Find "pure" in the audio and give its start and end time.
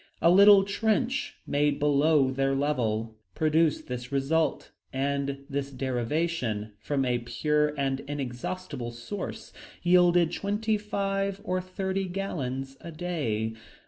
7.19-7.67